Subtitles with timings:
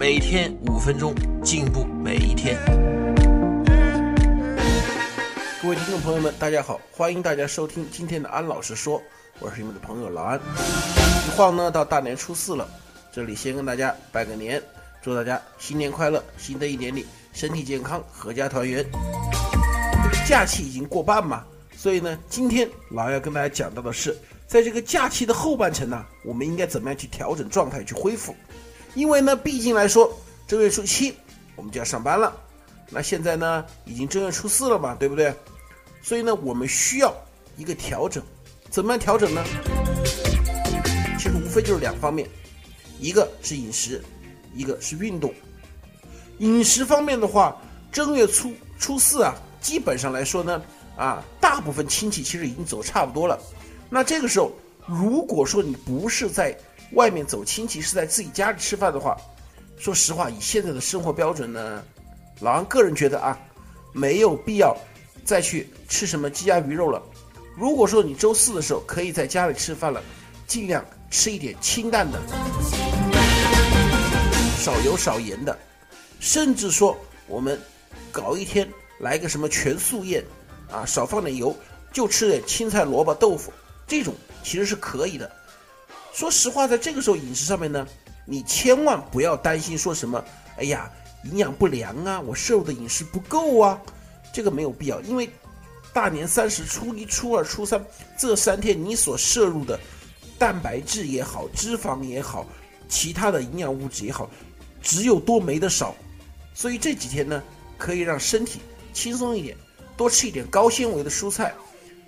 [0.00, 1.14] 每天五分钟，
[1.44, 2.56] 进步每一天。
[5.60, 9.02] 各位听众朋友们，大家好，欢迎大家收听今天的安老师说，
[9.40, 10.40] 我是你们的朋友老安。
[11.26, 12.66] 一晃呢，到大年初四了，
[13.12, 14.62] 这里先跟大家拜个年，
[15.02, 17.04] 祝大家新年快乐，新的一年里
[17.34, 18.82] 身体健康，阖家团圆。
[20.02, 21.44] 这个假期已经过半嘛，
[21.76, 28.34] 所以呢，今天老安要跟大家讲到的是，在这个假期的后半程呢，我们应该怎么样去调整状态，去恢复？
[28.94, 30.12] 因为呢，毕竟来说，
[30.46, 31.14] 正月初七
[31.56, 32.34] 我们就要上班了，
[32.90, 35.34] 那现在呢，已经正月初四了嘛，对不对？
[36.02, 37.14] 所以呢，我们需要
[37.56, 38.22] 一个调整，
[38.70, 39.44] 怎么样调整呢？
[41.18, 42.28] 其实无非就是两方面，
[42.98, 44.02] 一个是饮食，
[44.54, 45.32] 一个是运动。
[46.38, 47.60] 饮食方面的话，
[47.92, 50.62] 正月初初四啊，基本上来说呢，
[50.96, 53.38] 啊，大部分亲戚其实已经走差不多了。
[53.90, 54.50] 那这个时候，
[54.86, 56.58] 如果说你不是在
[56.92, 59.16] 外面走亲戚，是在自己家里吃饭的话，
[59.78, 61.82] 说实话，以现在的生活标准呢，
[62.40, 63.38] 老安个人觉得啊，
[63.92, 64.76] 没有必要。
[65.22, 67.00] 再去吃什么鸡鸭鱼肉了？
[67.54, 70.02] 如果说你周四的时候可以在家里吃饭了，
[70.46, 72.18] 尽量吃一点清淡的，
[74.58, 75.56] 少油少盐的，
[76.18, 77.60] 甚至说我们
[78.10, 78.68] 搞一天
[78.98, 80.24] 来个什么全素宴，
[80.72, 81.54] 啊，少放点油，
[81.92, 83.52] 就吃点青菜、萝卜、豆腐，
[83.86, 85.30] 这种其实是可以的。
[86.12, 87.86] 说实话，在这个时候饮食上面呢，
[88.24, 90.22] 你千万不要担心说什么，
[90.56, 90.90] 哎呀，
[91.24, 93.80] 营养不良啊，我摄入的饮食不够啊。
[94.32, 95.28] 这个没有必要，因为
[95.92, 97.84] 大年三十、初一、初二、初三
[98.16, 99.78] 这三天，你所摄入的
[100.38, 102.46] 蛋白质也好、脂肪也好、
[102.88, 104.30] 其他的营养物质也好，
[104.80, 105.94] 只有多没得少。
[106.54, 107.42] 所以这几天呢，
[107.76, 108.60] 可以让身体
[108.92, 109.56] 轻松一点，
[109.96, 111.52] 多吃一点高纤维的蔬菜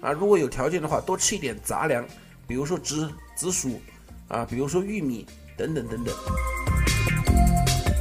[0.00, 0.12] 啊。
[0.12, 2.06] 如果有条件的话，多吃一点杂粮，
[2.46, 3.80] 比如说紫紫薯
[4.32, 5.24] 啊，比如说玉米
[5.56, 6.12] 等等等等。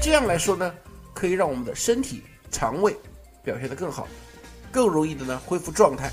[0.01, 0.73] 这样来说呢，
[1.13, 2.95] 可以让我们的身体、肠胃。
[3.43, 4.07] 表现得更好，
[4.71, 6.11] 更容易的呢恢复状态。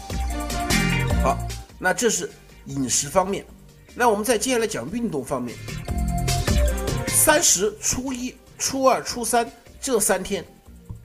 [1.23, 1.37] 好，
[1.79, 2.31] 那这是
[2.65, 3.45] 饮食方面。
[3.95, 5.55] 那我们再接下来讲运动方面。
[7.07, 9.47] 三十、初一、初二、初三
[9.79, 10.43] 这三天，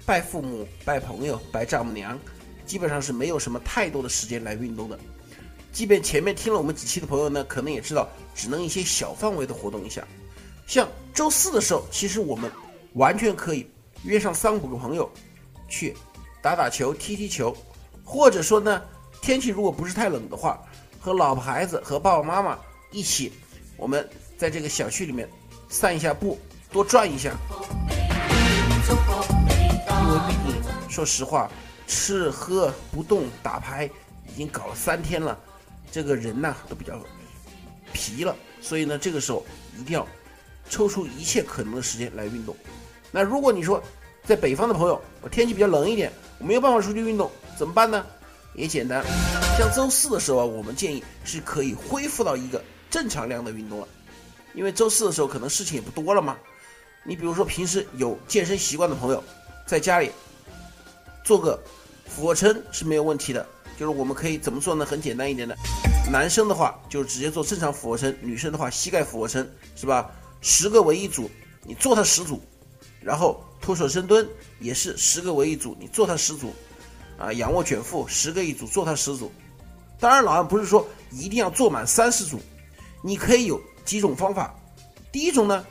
[0.06, 2.18] 拜父母、拜朋友、拜丈母娘，
[2.66, 4.98] 基本上是没有什么太多的时间来运动的。
[5.74, 10.08] 即便前面听了我们几期的朋友呢，可能也知道，只能一些小范围的活动一下。
[10.68, 12.50] 像周四的时候，其实我们
[12.94, 13.68] 完全可以
[14.04, 15.12] 约上三五个朋友
[15.68, 15.98] 去。
[16.44, 17.56] 打打球、踢踢球，
[18.04, 18.82] 或者说呢，
[19.22, 20.62] 天气如果不是太冷的话，
[21.00, 22.60] 和老婆孩子和爸爸妈妈
[22.92, 23.32] 一起，
[23.78, 24.08] 我们
[24.38, 25.28] 在这个小区里面
[25.70, 26.38] 散一下步，
[26.70, 27.32] 多转一下。
[28.90, 31.50] 因为毕竟，说实话，
[31.88, 33.90] 吃喝不动打牌
[34.28, 35.40] 已经搞了三天了，
[35.94, 37.00] 这个人呢都比较
[37.94, 39.46] 疲了，所以呢，这个时候
[39.80, 40.08] 一定要
[40.68, 42.56] 抽出一切可能的时间来运动。
[43.12, 43.80] 那如果你说
[44.26, 46.12] 在北方的朋友，我天气比较冷一点。
[46.40, 48.04] 我没有办法出去运动怎么办呢？
[48.58, 49.06] 也简单，
[49.56, 53.88] 像周四的时候啊，我们建议是可以恢复到一个正常量的运动了，
[54.56, 56.36] 因为周四的时候可能事情也不多了嘛。
[57.04, 59.24] 你比如说平时有健身习惯的朋友，
[59.68, 60.10] 在家里
[61.24, 61.62] 做个
[62.08, 63.48] 俯卧撑是没有问题的。
[63.78, 64.86] 就是我们可以怎么做呢？
[64.86, 65.58] 很简单一点的，
[66.12, 70.12] 男生的话就直接做正常俯卧撑，女生的话膝盖俯卧撑是吧？
[70.42, 71.30] 十个为一组，
[71.64, 72.42] 你做它十组。
[73.02, 74.26] 然后徒手深蹲
[74.60, 76.54] 也是十个为一组，你做它十组，
[77.18, 79.30] 啊，仰卧卷腹十个一组，做它十组。
[80.00, 82.40] 当然，老安不是说一定要做满三十组，
[83.02, 84.56] 你可以有几种方法。
[85.12, 85.66] 第一种呢，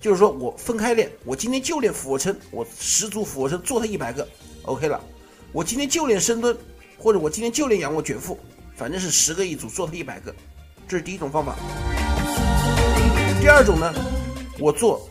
[0.00, 4.28] 就是说我分开练，我今天就练俯卧撑，我十组俯卧撑做它一百个
[4.62, 5.00] ，OK 了。
[5.52, 6.56] 我今天就练深蹲，
[6.98, 8.38] 或者我今天就练仰卧卷腹，
[8.76, 10.34] 反正是十个一组做它一百个，
[10.86, 11.54] 这是第一种方法。
[13.40, 13.94] 第二种呢，
[14.58, 15.08] 我做。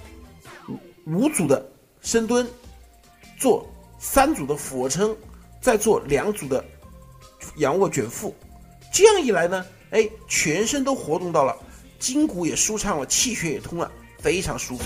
[1.10, 1.66] 五组的
[2.01, 2.45] 深蹲，
[3.39, 3.66] 做
[3.98, 5.16] 三组的俯卧撑，
[5.62, 6.62] 再做两组的
[7.60, 8.36] 仰卧卷腹，
[8.92, 11.56] 这样一来呢，哎，全身都活动到了，
[11.98, 13.89] 筋骨也舒畅了，气血也通了，
[14.19, 14.84] 非常舒服。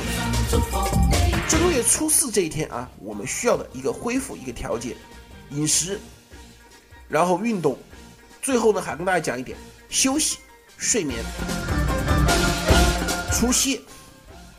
[1.50, 4.95] 正月初四这一天啊，我们需要的一个恢复，一个调节，
[5.50, 6.00] 饮食，
[7.11, 7.77] 然后运动，
[8.41, 9.57] 最后呢还跟大家讲一点，
[9.89, 10.37] 休息、
[10.77, 11.19] 睡眠。
[13.31, 13.85] 除夕。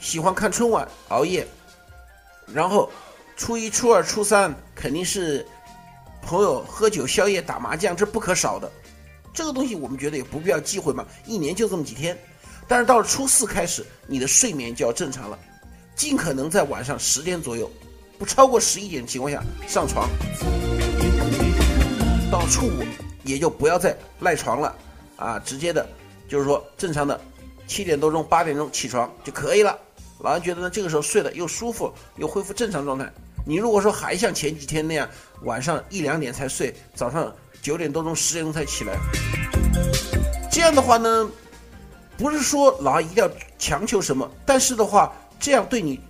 [0.00, 1.46] 喜欢看春晚熬夜，
[2.52, 2.90] 然后
[3.36, 5.46] 初一、初二、初三肯定是
[6.20, 8.68] 朋友喝酒、宵夜、打麻将，这不可少的。
[9.32, 12.18] 这个东西我们觉得也不必要忌讳嘛，一年就这么几天。
[12.66, 15.38] 但是到了初四开始，你的睡眠就要正常了，
[15.94, 17.70] 尽可能在晚上十点左右，
[18.18, 20.08] 不超过十一点的情况下上床。
[22.32, 22.82] 到初五
[23.24, 24.74] 也就不要再赖床了，
[25.16, 25.86] 啊，直接的，
[26.26, 27.20] 就是说正常的
[27.66, 29.78] 七点多钟、八点钟起床就可以了。
[30.20, 33.06] 老人觉得呢，这个时候睡得又舒服，又恢复正常状态。
[33.44, 35.06] 你如果说还像前几天那样，
[35.42, 37.30] 晚上一两点才睡，早上
[37.60, 38.96] 九点多钟、十点钟才起来，
[40.50, 41.28] 这样的话呢，
[42.16, 46.00] 不是说老二一定要强求什么，但是的话，这样对你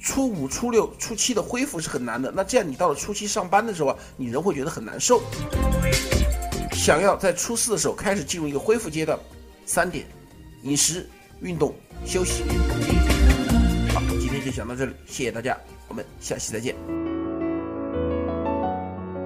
[0.00, 2.32] 初五、初六、初七的恢复是很难的。
[2.34, 5.22] 那这样你到了初七上班的时候啊，你人会觉得很难受。
[6.72, 9.18] 想要在初四的时候开始进入一个恢复阶段，
[9.64, 10.06] 三点：
[10.62, 11.08] 饮食、
[11.40, 12.44] 运动、休息。
[13.92, 15.56] 好，今天就讲到这里，谢谢大家。
[15.88, 16.76] 我们下期再见。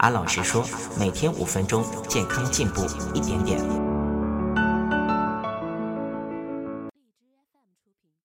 [0.00, 0.64] 安老师说，
[0.98, 3.89] 每天五分钟，健康进步一点点。